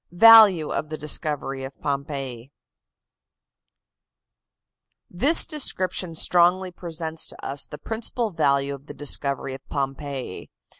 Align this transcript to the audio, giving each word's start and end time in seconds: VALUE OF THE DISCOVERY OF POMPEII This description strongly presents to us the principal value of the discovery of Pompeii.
VALUE 0.11 0.73
OF 0.73 0.89
THE 0.89 0.97
DISCOVERY 0.97 1.63
OF 1.63 1.79
POMPEII 1.79 2.51
This 5.11 5.45
description 5.45 6.15
strongly 6.15 6.71
presents 6.71 7.27
to 7.27 7.45
us 7.45 7.67
the 7.67 7.77
principal 7.77 8.31
value 8.31 8.73
of 8.73 8.87
the 8.87 8.95
discovery 8.95 9.53
of 9.53 9.61
Pompeii. 9.69 10.49